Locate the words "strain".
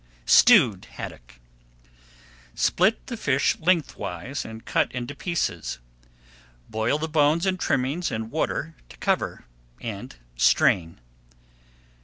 10.35-10.99